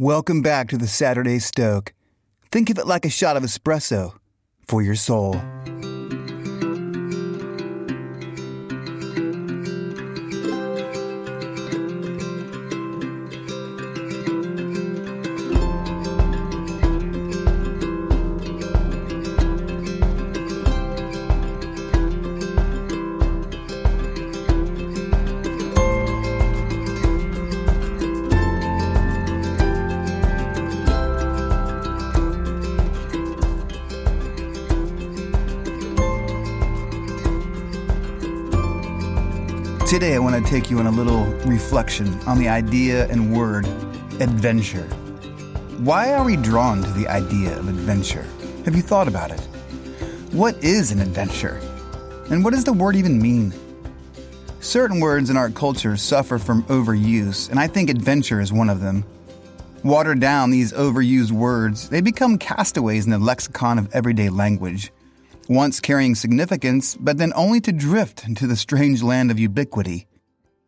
Welcome 0.00 0.40
back 0.40 0.68
to 0.70 0.78
the 0.78 0.86
Saturday 0.86 1.38
Stoke. 1.38 1.92
Think 2.50 2.70
of 2.70 2.78
it 2.78 2.86
like 2.86 3.04
a 3.04 3.10
shot 3.10 3.36
of 3.36 3.42
espresso 3.42 4.14
for 4.66 4.80
your 4.80 4.94
soul. 4.94 5.34
Today, 39.90 40.14
I 40.14 40.20
want 40.20 40.36
to 40.36 40.48
take 40.48 40.70
you 40.70 40.78
on 40.78 40.86
a 40.86 40.90
little 40.92 41.24
reflection 41.48 42.16
on 42.20 42.38
the 42.38 42.48
idea 42.48 43.08
and 43.08 43.36
word 43.36 43.66
adventure. 44.20 44.86
Why 45.78 46.12
are 46.12 46.24
we 46.24 46.36
drawn 46.36 46.80
to 46.80 46.90
the 46.92 47.08
idea 47.08 47.58
of 47.58 47.66
adventure? 47.66 48.24
Have 48.66 48.76
you 48.76 48.82
thought 48.82 49.08
about 49.08 49.32
it? 49.32 49.40
What 50.30 50.62
is 50.62 50.92
an 50.92 51.00
adventure? 51.00 51.60
And 52.30 52.44
what 52.44 52.52
does 52.52 52.62
the 52.62 52.72
word 52.72 52.94
even 52.94 53.20
mean? 53.20 53.52
Certain 54.60 55.00
words 55.00 55.28
in 55.28 55.36
our 55.36 55.50
culture 55.50 55.96
suffer 55.96 56.38
from 56.38 56.62
overuse, 56.66 57.50
and 57.50 57.58
I 57.58 57.66
think 57.66 57.90
adventure 57.90 58.40
is 58.40 58.52
one 58.52 58.70
of 58.70 58.80
them. 58.80 59.04
Watered 59.82 60.20
down 60.20 60.52
these 60.52 60.72
overused 60.72 61.32
words, 61.32 61.88
they 61.88 62.00
become 62.00 62.38
castaways 62.38 63.06
in 63.06 63.10
the 63.10 63.18
lexicon 63.18 63.76
of 63.76 63.92
everyday 63.92 64.28
language 64.28 64.92
once 65.50 65.80
carrying 65.80 66.14
significance, 66.14 66.96
but 67.00 67.18
then 67.18 67.32
only 67.34 67.60
to 67.60 67.72
drift 67.72 68.24
into 68.24 68.46
the 68.46 68.54
strange 68.54 69.02
land 69.02 69.32
of 69.32 69.38
ubiquity. 69.38 70.06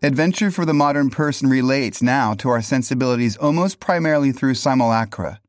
Adventure 0.03 0.51
for 0.51 0.65
the 0.65 0.75
modern 0.75 1.09
person 1.09 1.49
relates 1.49 2.03
now 2.03 2.35
to 2.35 2.49
our 2.49 2.61
sensibilities 2.61 3.37
almost 3.37 3.79
primarily 3.79 4.33
through 4.33 4.55
simulacra. 4.55 5.41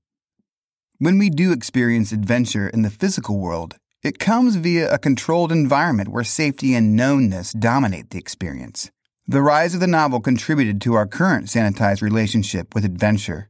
When 0.99 1.17
we 1.17 1.31
do 1.31 1.51
experience 1.51 2.11
adventure 2.11 2.69
in 2.69 2.83
the 2.83 2.91
physical 2.91 3.39
world, 3.39 3.75
it 4.03 4.19
comes 4.19 4.55
via 4.57 4.93
a 4.93 4.99
controlled 4.99 5.51
environment 5.51 6.09
where 6.09 6.23
safety 6.23 6.75
and 6.75 6.97
knownness 6.97 7.59
dominate 7.59 8.11
the 8.11 8.19
experience. 8.19 8.91
The 9.27 9.41
rise 9.41 9.73
of 9.73 9.79
the 9.79 9.87
novel 9.87 10.19
contributed 10.19 10.79
to 10.81 10.93
our 10.93 11.07
current 11.07 11.47
sanitized 11.47 12.03
relationship 12.03 12.75
with 12.75 12.85
adventure. 12.85 13.49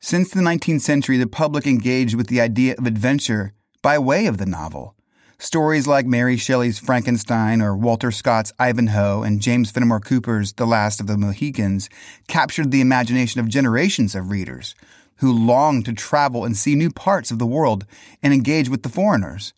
Since 0.00 0.30
the 0.30 0.42
19th 0.42 0.82
century, 0.82 1.16
the 1.16 1.26
public 1.26 1.66
engaged 1.66 2.14
with 2.14 2.26
the 2.26 2.42
idea 2.42 2.74
of 2.76 2.86
adventure 2.86 3.54
by 3.82 3.98
way 3.98 4.26
of 4.26 4.38
the 4.38 4.46
novel. 4.46 4.94
Stories 5.38 5.86
like 5.86 6.04
Mary 6.04 6.36
Shelley's 6.36 6.80
Frankenstein 6.80 7.62
or 7.62 7.76
Walter 7.76 8.10
Scott's 8.10 8.52
Ivanhoe 8.58 9.22
and 9.22 9.40
James 9.40 9.70
Fenimore 9.70 10.00
Cooper's 10.00 10.54
The 10.54 10.66
Last 10.66 11.00
of 11.00 11.06
the 11.06 11.16
Mohicans 11.16 11.88
captured 12.26 12.72
the 12.72 12.80
imagination 12.80 13.40
of 13.40 13.48
generations 13.48 14.16
of 14.16 14.30
readers 14.30 14.74
who 15.18 15.32
longed 15.32 15.84
to 15.84 15.92
travel 15.92 16.44
and 16.44 16.56
see 16.56 16.74
new 16.74 16.90
parts 16.90 17.30
of 17.30 17.38
the 17.38 17.46
world 17.46 17.86
and 18.20 18.32
engage 18.32 18.68
with 18.68 18.82
the 18.82 18.88
foreigners. 18.88 19.52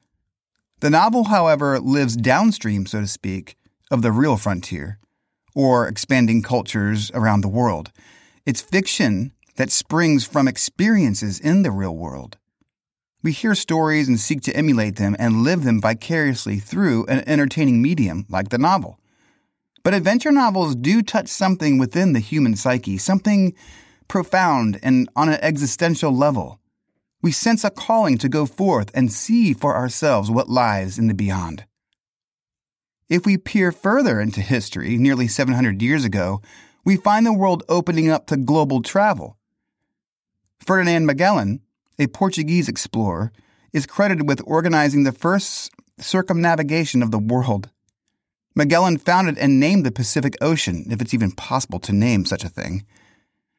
The 0.81 0.91
novel, 0.91 1.25
however, 1.25 1.79
lives 1.79 2.17
downstream, 2.17 2.87
so 2.87 3.01
to 3.01 3.07
speak, 3.07 3.57
of 3.91 4.03
the 4.03 4.13
real 4.13 4.37
frontier, 4.37 4.99
or 5.55 5.89
expanding 5.89 6.43
cultures 6.43 7.11
around 7.15 7.41
the 7.41 7.49
world. 7.49 7.91
It's 8.47 8.61
fiction 8.61 9.33
that 9.57 9.71
springs 9.71 10.27
from 10.27 10.49
experiences 10.49 11.41
in 11.41 11.63
the 11.63 11.71
real 11.71 11.97
world. 11.97 12.39
We 13.23 13.33
hear 13.33 13.55
stories 13.55 14.09
and 14.09 14.19
seek 14.19 14.41
to 14.43 14.57
emulate 14.57 14.97
them 14.97 15.15
and 15.19 15.43
live 15.43 15.65
them 15.65 15.81
vicariously 15.81 16.59
through 16.59 17.05
an 17.07 17.23
entertaining 17.29 17.83
medium 17.83 18.25
like 18.31 18.49
the 18.49 18.59
novel. 18.59 18.99
But 19.83 19.95
adventure 19.95 20.33
novels 20.33 20.75
do 20.75 21.03
touch 21.03 21.29
something 21.29 21.79
within 21.79 22.13
the 22.13 22.21
human 22.21 22.57
psyche, 22.57 22.97
something 22.97 23.55
profound 24.09 24.79
and 24.83 25.09
on 25.15 25.29
an 25.29 25.39
existential 25.43 26.15
level. 26.15 26.61
We 27.23 27.33
sense 27.33 27.65
a 27.65 27.71
calling 27.71 28.17
to 28.19 28.29
go 28.29 28.47
forth 28.47 28.91
and 28.95 29.13
see 29.13 29.53
for 29.53 29.77
ourselves 29.77 30.31
what 30.31 30.49
lies 30.49 30.99
in 30.99 31.07
the 31.07 31.15
beyond. 31.15 31.65
If 33.11 33.27
we 33.27 33.37
peer 33.37 33.73
further 33.73 34.21
into 34.21 34.41
history, 34.41 34.97
nearly 34.97 35.29
700 35.29 35.83
years 35.83 36.05
ago, 36.05 36.41
we 36.85 36.97
find 36.97 37.27
the 37.27 37.33
world 37.33 37.63
opening 37.69 38.09
up 38.09 38.27
to 38.29 38.37
global 38.37 38.81
travel. 38.81 39.37
Ferdinand 40.61 41.07
Magellan, 41.07 41.61
a 42.01 42.07
Portuguese 42.09 42.69
explorer, 42.69 43.31
is 43.73 43.87
credited 43.87 44.27
with 44.27 44.43
organizing 44.47 45.05
the 45.05 45.13
first 45.13 45.71
circumnavigation 45.99 47.03
of 47.03 47.11
the 47.11 47.19
world. 47.19 47.69
Magellan 48.57 48.97
founded 48.97 49.39
and 49.39 49.61
named 49.61 49.85
the 49.85 49.93
Pacific 49.93 50.35
Ocean, 50.41 50.87
if 50.91 51.01
it's 51.01 51.15
even 51.15 51.31
possible 51.31 51.79
to 51.81 51.93
name 51.93 52.25
such 52.25 52.43
a 52.43 52.49
thing. 52.49 52.85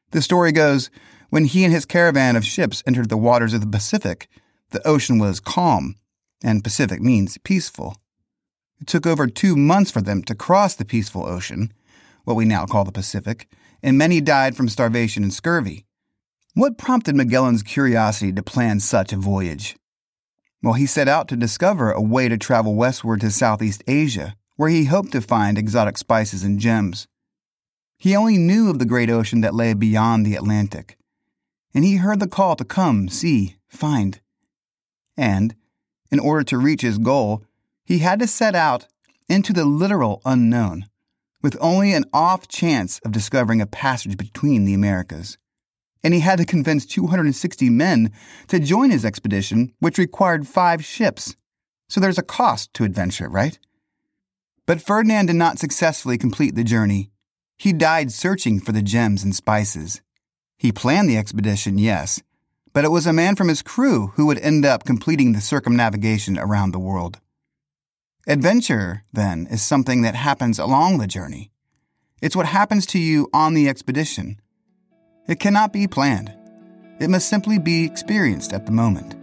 The 0.10 0.22
story 0.22 0.52
goes 0.52 0.90
when 1.30 1.46
he 1.46 1.64
and 1.64 1.72
his 1.72 1.86
caravan 1.86 2.36
of 2.36 2.44
ships 2.44 2.84
entered 2.86 3.10
the 3.10 3.16
waters 3.16 3.54
of 3.54 3.62
the 3.62 3.68
Pacific, 3.68 4.28
the 4.72 4.86
ocean 4.86 5.20
was 5.20 5.40
calm, 5.40 5.96
and 6.44 6.64
Pacific 6.64 7.00
means 7.00 7.38
peaceful. 7.38 7.98
It 8.82 8.88
took 8.88 9.06
over 9.06 9.28
two 9.28 9.56
months 9.56 9.92
for 9.92 10.02
them 10.02 10.24
to 10.24 10.36
cross 10.36 10.76
the 10.76 10.84
peaceful 10.84 11.26
ocean, 11.26 11.72
what 12.24 12.36
we 12.36 12.46
now 12.46 12.66
call 12.66 12.86
the 12.86 12.92
Pacific, 12.92 13.48
and 13.84 13.98
many 13.98 14.20
died 14.20 14.58
from 14.58 14.68
starvation 14.68 15.24
and 15.24 15.34
scurvy. 15.34 15.86
What 16.54 16.78
prompted 16.78 17.16
Magellan's 17.16 17.64
curiosity 17.64 18.34
to 18.34 18.44
plan 18.44 18.82
such 18.82 19.14
a 19.14 19.18
voyage? 19.18 19.78
Well, 20.62 20.74
he 20.74 20.86
set 20.86 21.08
out 21.08 21.30
to 21.30 21.38
discover 21.38 21.92
a 21.92 22.02
way 22.02 22.28
to 22.28 22.38
travel 22.38 22.76
westward 22.76 23.22
to 23.22 23.32
Southeast 23.32 23.86
Asia, 23.88 24.36
where 24.58 24.70
he 24.70 24.84
hoped 24.86 25.14
to 25.14 25.22
find 25.22 25.58
exotic 25.58 25.98
spices 25.98 26.44
and 26.44 26.60
gems. 26.60 27.08
He 27.98 28.18
only 28.18 28.38
knew 28.38 28.70
of 28.70 28.80
the 28.80 28.86
great 28.86 29.10
ocean 29.10 29.40
that 29.42 29.56
lay 29.56 29.74
beyond 29.74 30.26
the 30.26 30.36
Atlantic, 30.36 30.98
and 31.74 31.86
he 31.86 31.96
heard 31.96 32.20
the 32.20 32.28
call 32.28 32.58
to 32.58 32.66
come, 32.66 33.08
see, 33.08 33.56
find. 33.70 34.20
And, 35.16 35.56
in 36.12 36.20
order 36.20 36.44
to 36.44 36.58
reach 36.58 36.82
his 36.82 36.98
goal, 36.98 37.46
he 37.86 38.00
had 38.00 38.20
to 38.20 38.28
set 38.28 38.56
out 38.56 38.88
into 39.30 39.54
the 39.54 39.64
literal 39.64 40.22
unknown, 40.26 40.88
with 41.42 41.56
only 41.62 41.94
an 41.94 42.04
off 42.12 42.50
chance 42.50 43.00
of 43.06 43.14
discovering 43.14 43.62
a 43.62 43.66
passage 43.66 44.18
between 44.18 44.66
the 44.66 44.74
Americas 44.74 45.38
and 46.04 46.14
he 46.14 46.20
had 46.20 46.38
to 46.40 46.46
convince 46.46 46.86
260 46.86 47.70
men 47.70 48.12
to 48.48 48.60
join 48.60 48.90
his 48.90 49.06
expedition, 49.06 49.74
which 49.80 49.98
required 49.98 50.48
five 50.48 50.84
ships. 50.84 51.36
So 51.90 52.00
there's 52.00 52.18
a 52.18 52.24
cost 52.24 52.74
to 52.76 52.84
adventure, 52.84 53.30
right? 53.30 53.60
But 54.66 54.82
Ferdinand 54.82 55.28
did 55.28 55.36
not 55.36 55.60
successfully 55.60 56.18
complete 56.18 56.56
the 56.56 56.64
journey. 56.64 57.12
He 57.58 57.74
died 57.74 58.12
searching 58.12 58.60
for 58.60 58.72
the 58.72 58.82
gems 58.82 59.24
and 59.24 59.36
spices. 59.36 60.02
He 60.58 60.72
planned 60.72 61.10
the 61.10 61.18
expedition, 61.18 61.78
yes, 61.78 62.22
but 62.74 62.86
it 62.86 62.92
was 62.92 63.06
a 63.06 63.14
man 63.14 63.36
from 63.36 63.50
his 63.50 63.62
crew 63.62 64.14
who 64.16 64.26
would 64.28 64.40
end 64.40 64.66
up 64.66 64.86
completing 64.86 65.34
the 65.34 65.42
circumnavigation 65.42 66.40
around 66.40 66.72
the 66.72 66.80
world. 66.80 67.20
Adventure, 68.28 69.04
then, 69.12 69.48
is 69.50 69.62
something 69.62 70.04
that 70.04 70.16
happens 70.16 70.60
along 70.60 70.98
the 70.98 71.08
journey. 71.08 71.52
It's 72.22 72.36
what 72.36 72.46
happens 72.46 72.86
to 72.88 73.00
you 73.00 73.30
on 73.34 73.56
the 73.56 73.68
expedition. 73.68 74.40
It 75.32 75.40
cannot 75.40 75.72
be 75.72 75.88
planned. 75.88 76.34
It 77.00 77.10
must 77.10 77.30
simply 77.30 77.58
be 77.58 77.86
experienced 77.86 78.52
at 78.52 78.66
the 78.66 78.74
moment. 78.74 79.16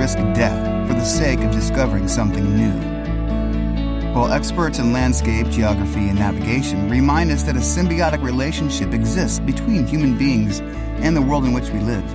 Risk 0.00 0.16
death 0.32 0.88
for 0.88 0.94
the 0.94 1.04
sake 1.04 1.40
of 1.40 1.50
discovering 1.50 2.08
something 2.08 2.56
new? 2.56 4.14
While 4.14 4.32
experts 4.32 4.78
in 4.78 4.94
landscape, 4.94 5.46
geography, 5.50 6.08
and 6.08 6.18
navigation 6.18 6.88
remind 6.88 7.30
us 7.30 7.42
that 7.42 7.54
a 7.54 7.58
symbiotic 7.58 8.22
relationship 8.22 8.94
exists 8.94 9.40
between 9.40 9.86
human 9.86 10.16
beings 10.16 10.60
and 11.04 11.14
the 11.14 11.20
world 11.20 11.44
in 11.44 11.52
which 11.52 11.68
we 11.68 11.80
live. 11.80 12.08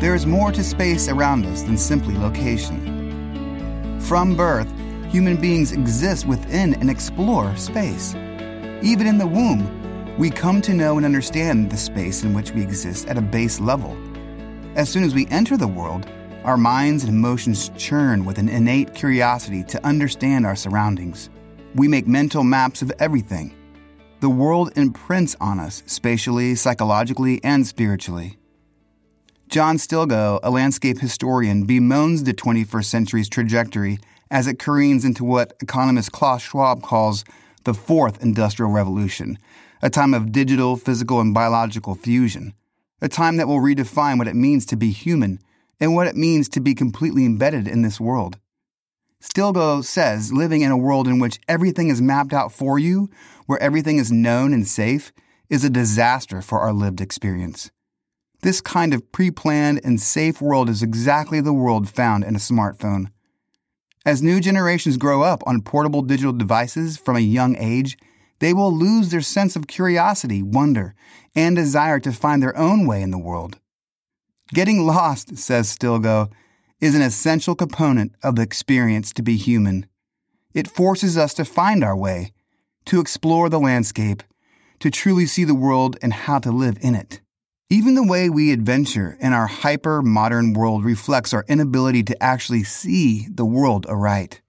There 0.00 0.14
is 0.14 0.24
more 0.24 0.52
to 0.52 0.62
space 0.62 1.08
around 1.08 1.46
us 1.46 1.62
than 1.62 1.76
simply 1.76 2.16
location. 2.16 3.98
From 4.02 4.36
birth, 4.36 4.72
human 5.08 5.36
beings 5.36 5.72
exist 5.72 6.26
within 6.26 6.74
and 6.74 6.88
explore 6.88 7.56
space. 7.56 8.14
Even 8.82 9.08
in 9.08 9.18
the 9.18 9.26
womb, 9.26 10.16
we 10.16 10.30
come 10.30 10.60
to 10.62 10.72
know 10.72 10.96
and 10.96 11.04
understand 11.04 11.72
the 11.72 11.76
space 11.76 12.22
in 12.22 12.34
which 12.34 12.52
we 12.52 12.62
exist 12.62 13.08
at 13.08 13.18
a 13.18 13.20
base 13.20 13.58
level. 13.58 13.98
As 14.76 14.88
soon 14.88 15.02
as 15.02 15.12
we 15.12 15.26
enter 15.26 15.56
the 15.56 15.66
world, 15.66 16.08
our 16.44 16.56
minds 16.56 17.04
and 17.04 17.12
emotions 17.12 17.70
churn 17.76 18.24
with 18.24 18.38
an 18.38 18.48
innate 18.48 18.94
curiosity 18.94 19.62
to 19.64 19.84
understand 19.84 20.46
our 20.46 20.56
surroundings. 20.56 21.28
We 21.74 21.86
make 21.86 22.06
mental 22.06 22.44
maps 22.44 22.82
of 22.82 22.90
everything. 22.98 23.54
The 24.20 24.30
world 24.30 24.72
imprints 24.76 25.36
on 25.40 25.60
us 25.60 25.82
spatially, 25.86 26.54
psychologically, 26.54 27.42
and 27.44 27.66
spiritually. 27.66 28.38
John 29.48 29.76
Stilgoe, 29.76 30.40
a 30.42 30.50
landscape 30.50 30.98
historian, 30.98 31.66
bemoans 31.66 32.24
the 32.24 32.32
21st 32.32 32.84
century's 32.84 33.28
trajectory 33.28 33.98
as 34.30 34.46
it 34.46 34.58
careens 34.58 35.04
into 35.04 35.24
what 35.24 35.54
economist 35.60 36.12
Klaus 36.12 36.42
Schwab 36.42 36.82
calls 36.82 37.24
the 37.64 37.74
fourth 37.74 38.22
industrial 38.22 38.70
revolution, 38.70 39.38
a 39.82 39.90
time 39.90 40.14
of 40.14 40.32
digital, 40.32 40.76
physical, 40.76 41.20
and 41.20 41.34
biological 41.34 41.94
fusion, 41.94 42.54
a 43.02 43.08
time 43.08 43.36
that 43.36 43.48
will 43.48 43.60
redefine 43.60 44.18
what 44.18 44.28
it 44.28 44.36
means 44.36 44.64
to 44.66 44.76
be 44.76 44.90
human 44.90 45.40
and 45.80 45.94
what 45.94 46.06
it 46.06 46.16
means 46.16 46.48
to 46.50 46.60
be 46.60 46.74
completely 46.74 47.24
embedded 47.24 47.66
in 47.66 47.82
this 47.82 47.98
world. 47.98 48.38
Stilgoe 49.22 49.84
says 49.84 50.32
living 50.32 50.62
in 50.62 50.70
a 50.70 50.78
world 50.78 51.06
in 51.06 51.18
which 51.18 51.40
everything 51.48 51.88
is 51.88 52.00
mapped 52.00 52.32
out 52.32 52.52
for 52.52 52.78
you, 52.78 53.10
where 53.46 53.62
everything 53.62 53.98
is 53.98 54.12
known 54.12 54.52
and 54.52 54.66
safe, 54.66 55.12
is 55.48 55.64
a 55.64 55.70
disaster 55.70 56.40
for 56.40 56.60
our 56.60 56.72
lived 56.72 57.00
experience. 57.00 57.70
This 58.42 58.60
kind 58.62 58.94
of 58.94 59.12
pre 59.12 59.30
planned 59.30 59.80
and 59.84 60.00
safe 60.00 60.40
world 60.40 60.70
is 60.70 60.82
exactly 60.82 61.40
the 61.40 61.52
world 61.52 61.88
found 61.88 62.24
in 62.24 62.34
a 62.34 62.38
smartphone. 62.38 63.08
As 64.06 64.22
new 64.22 64.40
generations 64.40 64.96
grow 64.96 65.22
up 65.22 65.42
on 65.46 65.60
portable 65.60 66.00
digital 66.00 66.32
devices 66.32 66.96
from 66.96 67.16
a 67.16 67.20
young 67.20 67.56
age, 67.58 67.98
they 68.38 68.54
will 68.54 68.74
lose 68.74 69.10
their 69.10 69.20
sense 69.20 69.56
of 69.56 69.66
curiosity, 69.66 70.42
wonder, 70.42 70.94
and 71.34 71.54
desire 71.54 72.00
to 72.00 72.12
find 72.12 72.42
their 72.42 72.56
own 72.56 72.86
way 72.86 73.02
in 73.02 73.10
the 73.10 73.18
world. 73.18 73.59
Getting 74.52 74.84
lost, 74.84 75.36
says 75.38 75.76
Stilgoe, 75.76 76.30
is 76.80 76.94
an 76.94 77.02
essential 77.02 77.54
component 77.54 78.12
of 78.22 78.34
the 78.34 78.42
experience 78.42 79.12
to 79.12 79.22
be 79.22 79.36
human. 79.36 79.86
It 80.54 80.66
forces 80.66 81.16
us 81.16 81.34
to 81.34 81.44
find 81.44 81.84
our 81.84 81.96
way, 81.96 82.32
to 82.86 83.00
explore 83.00 83.48
the 83.48 83.60
landscape, 83.60 84.24
to 84.80 84.90
truly 84.90 85.26
see 85.26 85.44
the 85.44 85.54
world 85.54 85.96
and 86.02 86.12
how 86.12 86.40
to 86.40 86.50
live 86.50 86.78
in 86.80 86.96
it. 86.96 87.20
Even 87.68 87.94
the 87.94 88.06
way 88.06 88.28
we 88.28 88.50
adventure 88.50 89.16
in 89.20 89.32
our 89.32 89.46
hyper 89.46 90.02
modern 90.02 90.52
world 90.54 90.84
reflects 90.84 91.32
our 91.32 91.44
inability 91.46 92.02
to 92.02 92.20
actually 92.20 92.64
see 92.64 93.28
the 93.32 93.44
world 93.44 93.86
aright. 93.88 94.40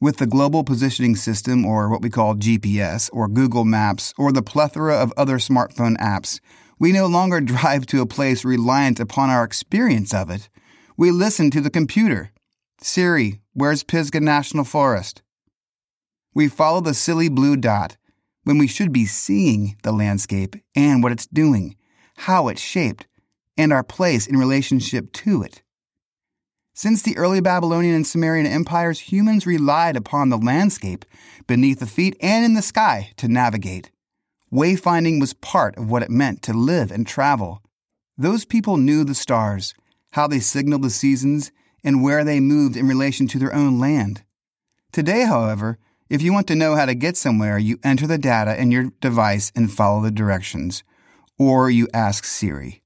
With 0.00 0.16
the 0.16 0.26
Global 0.26 0.64
Positioning 0.64 1.16
System, 1.16 1.66
or 1.66 1.90
what 1.90 2.00
we 2.00 2.08
call 2.08 2.36
GPS, 2.36 3.10
or 3.12 3.28
Google 3.28 3.66
Maps, 3.66 4.14
or 4.16 4.32
the 4.32 4.40
plethora 4.40 4.94
of 4.96 5.12
other 5.18 5.36
smartphone 5.36 5.98
apps, 5.98 6.40
we 6.80 6.90
no 6.90 7.06
longer 7.06 7.40
drive 7.54 7.86
to 7.86 8.00
a 8.00 8.06
place 8.06 8.44
reliant 8.44 8.98
upon 8.98 9.30
our 9.30 9.44
experience 9.44 10.12
of 10.12 10.30
it. 10.30 10.48
We 10.96 11.12
listen 11.12 11.52
to 11.52 11.60
the 11.60 11.70
computer. 11.70 12.32
Siri, 12.80 13.40
where's 13.52 13.84
Pisgah 13.84 14.20
National 14.20 14.64
Forest? 14.64 15.22
We 16.34 16.48
follow 16.48 16.80
the 16.80 16.94
silly 16.94 17.28
blue 17.28 17.56
dot 17.56 17.96
when 18.42 18.58
we 18.58 18.66
should 18.66 18.92
be 18.92 19.06
seeing 19.06 19.76
the 19.84 19.92
landscape 19.92 20.56
and 20.74 21.02
what 21.02 21.12
it's 21.12 21.28
doing 21.28 21.76
how 22.20 22.48
it's 22.48 22.60
shaped, 22.60 23.06
and 23.56 23.72
our 23.72 23.82
place 23.82 24.26
in 24.26 24.36
relationship 24.36 25.10
to 25.12 25.42
it. 25.42 25.62
Since 26.74 27.02
the 27.02 27.16
early 27.16 27.40
Babylonian 27.40 27.94
and 27.94 28.06
Sumerian 28.06 28.46
empires, 28.46 29.00
humans 29.00 29.46
relied 29.46 29.96
upon 29.96 30.28
the 30.28 30.38
landscape 30.38 31.06
beneath 31.46 31.80
the 31.80 31.86
feet 31.86 32.16
and 32.20 32.44
in 32.44 32.54
the 32.54 32.62
sky 32.62 33.10
to 33.16 33.26
navigate. 33.26 33.90
Wayfinding 34.52 35.20
was 35.20 35.32
part 35.32 35.76
of 35.76 35.90
what 35.90 36.02
it 36.02 36.10
meant 36.10 36.42
to 36.42 36.52
live 36.52 36.90
and 36.90 37.06
travel. 37.06 37.62
Those 38.18 38.44
people 38.44 38.76
knew 38.76 39.04
the 39.04 39.14
stars, 39.14 39.74
how 40.12 40.26
they 40.26 40.40
signaled 40.40 40.82
the 40.82 40.90
seasons, 40.90 41.52
and 41.84 42.02
where 42.02 42.24
they 42.24 42.40
moved 42.40 42.76
in 42.76 42.88
relation 42.88 43.26
to 43.28 43.38
their 43.38 43.54
own 43.54 43.78
land. 43.78 44.22
Today, 44.92 45.24
however, 45.24 45.78
if 46.08 46.20
you 46.20 46.32
want 46.32 46.48
to 46.48 46.56
know 46.56 46.74
how 46.74 46.86
to 46.86 46.94
get 46.94 47.16
somewhere, 47.16 47.58
you 47.58 47.78
enter 47.84 48.06
the 48.06 48.18
data 48.18 48.60
in 48.60 48.70
your 48.70 48.90
device 49.00 49.52
and 49.54 49.72
follow 49.72 50.02
the 50.02 50.10
directions 50.10 50.82
or 51.40 51.70
you 51.70 51.88
ask 51.94 52.26
Siri. 52.26 52.82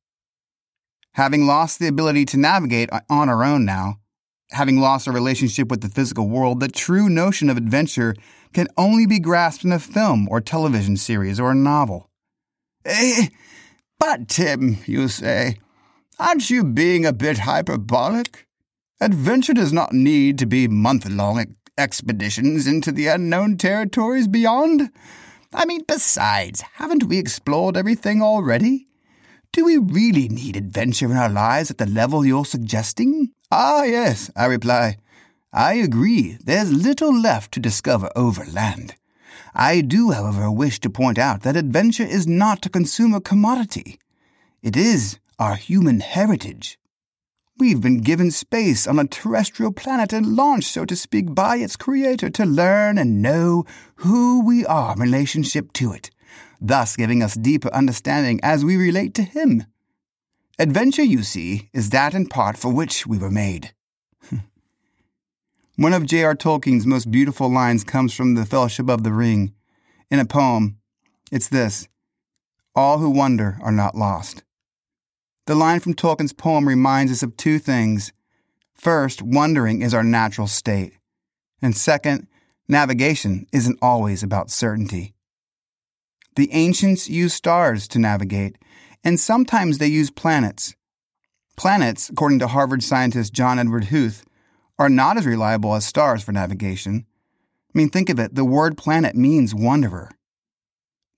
Having 1.14 1.44
lost 1.44 1.80
the 1.80 1.88
ability 1.88 2.24
to 2.26 2.36
navigate 2.36 2.88
on 3.10 3.28
our 3.28 3.42
own 3.42 3.64
now, 3.64 3.96
having 4.54 4.80
lost 4.80 5.06
our 5.06 5.14
relationship 5.14 5.68
with 5.68 5.80
the 5.80 5.88
physical 5.88 6.28
world, 6.28 6.60
the 6.60 6.68
true 6.68 7.08
notion 7.08 7.50
of 7.50 7.56
adventure 7.56 8.14
can 8.52 8.68
only 8.76 9.06
be 9.06 9.18
grasped 9.18 9.64
in 9.64 9.72
a 9.72 9.78
film 9.78 10.28
or 10.30 10.40
television 10.40 10.96
series 10.96 11.38
or 11.38 11.50
a 11.50 11.54
novel. 11.54 12.08
Eh, 12.84 13.28
but, 13.98 14.28
Tim, 14.28 14.78
you 14.86 15.08
say, 15.08 15.58
aren't 16.18 16.50
you 16.50 16.64
being 16.64 17.04
a 17.04 17.12
bit 17.12 17.38
hyperbolic? 17.38 18.46
Adventure 19.00 19.54
does 19.54 19.72
not 19.72 19.92
need 19.92 20.38
to 20.38 20.46
be 20.46 20.68
month 20.68 21.08
long 21.08 21.56
expeditions 21.76 22.66
into 22.66 22.92
the 22.92 23.08
unknown 23.08 23.56
territories 23.56 24.28
beyond. 24.28 24.90
I 25.52 25.64
mean, 25.64 25.82
besides, 25.86 26.62
haven't 26.74 27.04
we 27.04 27.18
explored 27.18 27.76
everything 27.76 28.22
already? 28.22 28.86
Do 29.52 29.64
we 29.64 29.78
really 29.78 30.28
need 30.28 30.56
adventure 30.56 31.06
in 31.06 31.16
our 31.16 31.28
lives 31.28 31.70
at 31.70 31.78
the 31.78 31.86
level 31.86 32.24
you're 32.24 32.44
suggesting? 32.44 33.30
Ah, 33.50 33.84
yes, 33.84 34.30
I 34.34 34.46
reply. 34.46 34.96
I 35.52 35.74
agree, 35.74 36.38
there's 36.44 36.72
little 36.72 37.16
left 37.16 37.52
to 37.52 37.60
discover 37.60 38.10
overland. 38.16 38.96
I 39.54 39.82
do, 39.82 40.10
however, 40.10 40.50
wish 40.50 40.80
to 40.80 40.90
point 40.90 41.18
out 41.18 41.42
that 41.42 41.56
adventure 41.56 42.02
is 42.04 42.26
not 42.26 42.66
a 42.66 42.70
consumer 42.70 43.20
commodity. 43.20 44.00
It 44.62 44.76
is 44.76 45.18
our 45.38 45.54
human 45.54 46.00
heritage. 46.00 46.78
We've 47.56 47.80
been 47.80 48.00
given 48.00 48.32
space 48.32 48.84
on 48.88 48.98
a 48.98 49.06
terrestrial 49.06 49.70
planet 49.70 50.12
and 50.12 50.34
launched, 50.34 50.72
so 50.72 50.84
to 50.86 50.96
speak, 50.96 51.32
by 51.34 51.58
its 51.58 51.76
creator 51.76 52.28
to 52.30 52.44
learn 52.44 52.98
and 52.98 53.22
know 53.22 53.64
who 53.96 54.44
we 54.44 54.66
are 54.66 54.94
in 54.94 54.98
relationship 54.98 55.72
to 55.74 55.92
it, 55.92 56.10
thus 56.60 56.96
giving 56.96 57.22
us 57.22 57.34
deeper 57.34 57.72
understanding 57.72 58.40
as 58.42 58.64
we 58.64 58.76
relate 58.76 59.14
to 59.14 59.22
him. 59.22 59.66
Adventure, 60.58 61.02
you 61.02 61.24
see, 61.24 61.68
is 61.72 61.90
that 61.90 62.14
in 62.14 62.26
part 62.26 62.56
for 62.56 62.72
which 62.72 63.06
we 63.06 63.18
were 63.18 63.30
made. 63.30 63.72
One 65.76 65.92
of 65.92 66.06
J.R. 66.06 66.36
Tolkien's 66.36 66.86
most 66.86 67.10
beautiful 67.10 67.50
lines 67.50 67.82
comes 67.82 68.14
from 68.14 68.34
The 68.34 68.46
Fellowship 68.46 68.88
of 68.88 69.02
the 69.02 69.12
Ring. 69.12 69.52
In 70.10 70.20
a 70.20 70.24
poem, 70.24 70.78
it's 71.32 71.48
this 71.48 71.88
All 72.76 72.98
who 72.98 73.10
wander 73.10 73.58
are 73.62 73.72
not 73.72 73.96
lost. 73.96 74.44
The 75.46 75.56
line 75.56 75.80
from 75.80 75.94
Tolkien's 75.94 76.32
poem 76.32 76.68
reminds 76.68 77.10
us 77.10 77.24
of 77.24 77.36
two 77.36 77.58
things. 77.58 78.12
First, 78.74 79.22
wondering 79.22 79.82
is 79.82 79.92
our 79.92 80.04
natural 80.04 80.46
state. 80.46 80.92
And 81.60 81.76
second, 81.76 82.28
navigation 82.68 83.46
isn't 83.52 83.78
always 83.82 84.22
about 84.22 84.50
certainty. 84.50 85.14
The 86.36 86.52
ancients 86.52 87.08
used 87.08 87.34
stars 87.34 87.88
to 87.88 87.98
navigate, 87.98 88.56
and 89.04 89.20
sometimes 89.20 89.78
they 89.78 89.86
use 89.86 90.10
planets. 90.10 90.74
Planets, 91.56 92.08
according 92.08 92.40
to 92.40 92.48
Harvard 92.48 92.82
scientist 92.82 93.32
John 93.32 93.58
Edward 93.58 93.84
Huth, 93.84 94.24
are 94.78 94.88
not 94.88 95.16
as 95.16 95.26
reliable 95.26 95.74
as 95.74 95.86
stars 95.86 96.22
for 96.24 96.32
navigation. 96.32 97.06
I 97.72 97.78
mean, 97.78 97.90
think 97.90 98.08
of 98.08 98.18
it 98.18 98.34
the 98.34 98.44
word 98.44 98.76
planet 98.76 99.14
means 99.14 99.54
wanderer. 99.54 100.10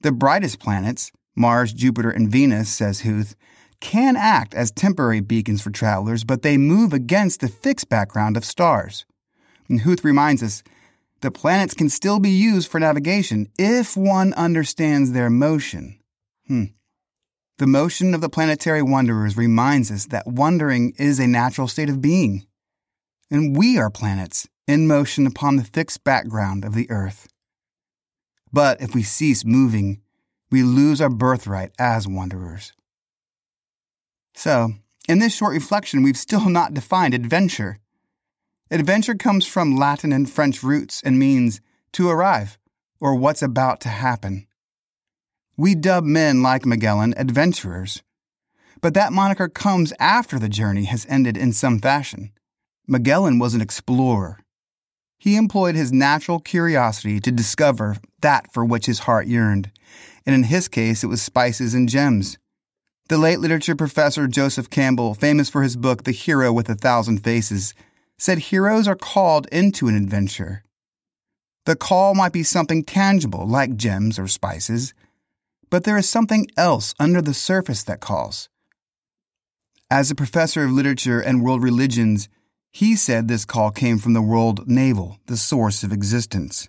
The 0.02 0.12
brightest 0.12 0.58
planets, 0.58 1.10
Mars, 1.34 1.72
Jupiter, 1.72 2.10
and 2.10 2.30
Venus, 2.30 2.68
says 2.68 3.00
Huth, 3.00 3.34
can 3.80 4.16
act 4.16 4.54
as 4.54 4.70
temporary 4.70 5.20
beacons 5.20 5.62
for 5.62 5.70
travelers, 5.70 6.24
but 6.24 6.42
they 6.42 6.56
move 6.56 6.92
against 6.92 7.40
the 7.40 7.48
fixed 7.48 7.88
background 7.88 8.36
of 8.36 8.44
stars. 8.44 9.04
And 9.68 9.80
Huth 9.80 10.04
reminds 10.04 10.42
us 10.42 10.62
the 11.20 11.30
planets 11.30 11.74
can 11.74 11.88
still 11.88 12.18
be 12.18 12.30
used 12.30 12.70
for 12.70 12.78
navigation 12.78 13.48
if 13.58 13.96
one 13.96 14.32
understands 14.34 15.12
their 15.12 15.30
motion. 15.30 15.98
Hmm. 16.46 16.64
The 17.58 17.66
motion 17.66 18.12
of 18.12 18.20
the 18.20 18.28
planetary 18.28 18.82
wanderers 18.82 19.36
reminds 19.36 19.90
us 19.90 20.06
that 20.06 20.26
wandering 20.26 20.92
is 20.98 21.18
a 21.18 21.26
natural 21.26 21.68
state 21.68 21.88
of 21.88 22.02
being. 22.02 22.46
And 23.30 23.56
we 23.56 23.78
are 23.78 23.88
planets 23.88 24.46
in 24.68 24.86
motion 24.86 25.26
upon 25.26 25.56
the 25.56 25.64
fixed 25.64 26.04
background 26.04 26.66
of 26.66 26.74
the 26.74 26.90
earth. 26.90 27.28
But 28.52 28.82
if 28.82 28.94
we 28.94 29.02
cease 29.02 29.42
moving, 29.42 30.02
we 30.50 30.62
lose 30.62 31.00
our 31.00 31.08
birthright 31.08 31.72
as 31.78 32.06
wanderers. 32.06 32.72
So, 34.34 34.74
in 35.08 35.18
this 35.18 35.34
short 35.34 35.54
reflection, 35.54 36.02
we've 36.02 36.18
still 36.18 36.48
not 36.50 36.74
defined 36.74 37.14
adventure. 37.14 37.78
Adventure 38.70 39.14
comes 39.14 39.46
from 39.46 39.76
Latin 39.76 40.12
and 40.12 40.30
French 40.30 40.62
roots 40.62 41.00
and 41.02 41.18
means 41.18 41.62
to 41.92 42.10
arrive 42.10 42.58
or 43.00 43.14
what's 43.14 43.42
about 43.42 43.80
to 43.80 43.88
happen. 43.88 44.46
We 45.58 45.74
dub 45.74 46.04
men 46.04 46.42
like 46.42 46.66
Magellan 46.66 47.14
adventurers. 47.16 48.02
But 48.82 48.92
that 48.92 49.12
moniker 49.12 49.48
comes 49.48 49.94
after 49.98 50.38
the 50.38 50.50
journey 50.50 50.84
has 50.84 51.06
ended 51.08 51.36
in 51.36 51.52
some 51.52 51.78
fashion. 51.78 52.32
Magellan 52.86 53.38
was 53.38 53.54
an 53.54 53.62
explorer. 53.62 54.38
He 55.18 55.36
employed 55.36 55.74
his 55.74 55.92
natural 55.92 56.40
curiosity 56.40 57.20
to 57.20 57.32
discover 57.32 57.96
that 58.20 58.52
for 58.52 58.66
which 58.66 58.84
his 58.84 59.00
heart 59.00 59.26
yearned, 59.26 59.70
and 60.26 60.34
in 60.34 60.42
his 60.44 60.68
case 60.68 61.02
it 61.02 61.06
was 61.06 61.22
spices 61.22 61.72
and 61.72 61.88
gems. 61.88 62.36
The 63.08 63.16
late 63.16 63.40
literature 63.40 63.74
professor 63.74 64.26
Joseph 64.26 64.68
Campbell, 64.68 65.14
famous 65.14 65.48
for 65.48 65.62
his 65.62 65.76
book 65.76 66.04
The 66.04 66.12
Hero 66.12 66.52
with 66.52 66.68
a 66.68 66.74
Thousand 66.74 67.24
Faces, 67.24 67.72
said 68.18 68.38
heroes 68.38 68.86
are 68.86 68.94
called 68.94 69.46
into 69.50 69.88
an 69.88 69.96
adventure. 69.96 70.64
The 71.64 71.76
call 71.76 72.14
might 72.14 72.32
be 72.32 72.42
something 72.42 72.84
tangible 72.84 73.46
like 73.46 73.76
gems 73.76 74.18
or 74.18 74.28
spices, 74.28 74.92
but 75.70 75.84
there 75.84 75.96
is 75.96 76.08
something 76.08 76.46
else 76.56 76.94
under 76.98 77.20
the 77.20 77.34
surface 77.34 77.82
that 77.84 78.00
calls. 78.00 78.48
As 79.90 80.10
a 80.10 80.14
professor 80.14 80.64
of 80.64 80.72
literature 80.72 81.20
and 81.20 81.42
world 81.42 81.62
religions, 81.62 82.28
he 82.72 82.96
said 82.96 83.28
this 83.28 83.44
call 83.44 83.70
came 83.70 83.98
from 83.98 84.12
the 84.12 84.22
world 84.22 84.68
navel, 84.68 85.18
the 85.26 85.36
source 85.36 85.82
of 85.82 85.92
existence. 85.92 86.68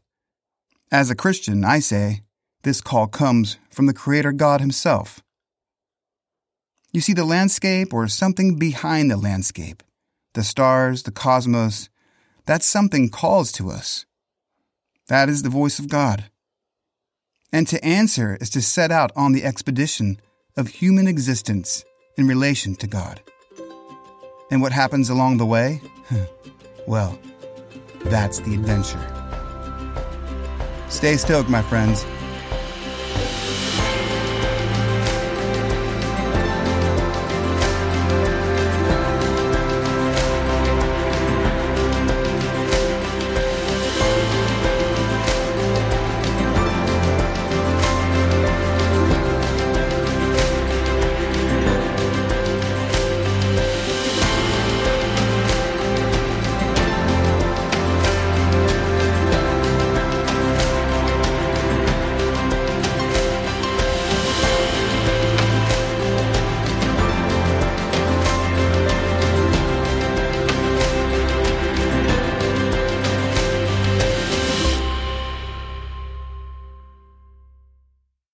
As 0.91 1.09
a 1.09 1.15
Christian, 1.15 1.65
I 1.65 1.79
say, 1.79 2.21
this 2.63 2.81
call 2.81 3.07
comes 3.07 3.57
from 3.69 3.87
the 3.87 3.93
Creator 3.93 4.33
God 4.33 4.61
Himself. 4.61 5.21
You 6.91 7.01
see 7.01 7.13
the 7.13 7.25
landscape 7.25 7.93
or 7.93 8.07
something 8.07 8.55
behind 8.55 9.11
the 9.11 9.17
landscape, 9.17 9.83
the 10.33 10.43
stars, 10.43 11.03
the 11.03 11.11
cosmos, 11.11 11.89
that 12.45 12.63
something 12.63 13.09
calls 13.09 13.51
to 13.53 13.69
us. 13.69 14.05
That 15.07 15.29
is 15.29 15.43
the 15.43 15.49
voice 15.49 15.79
of 15.79 15.89
God. 15.89 16.29
And 17.51 17.67
to 17.67 17.83
answer 17.83 18.37
is 18.41 18.49
to 18.51 18.61
set 18.61 18.91
out 18.91 19.11
on 19.15 19.31
the 19.31 19.43
expedition 19.43 20.19
of 20.57 20.67
human 20.67 21.07
existence 21.07 21.85
in 22.17 22.27
relation 22.27 22.75
to 22.75 22.87
God. 22.87 23.21
And 24.51 24.61
what 24.61 24.71
happens 24.71 25.09
along 25.09 25.37
the 25.37 25.45
way? 25.45 25.81
well, 26.87 27.17
that's 28.05 28.39
the 28.39 28.53
adventure. 28.53 28.99
Stay 30.89 31.17
stoked, 31.17 31.49
my 31.49 31.61
friends. 31.61 32.05